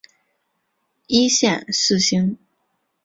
[1.05, 2.35] 一线四星。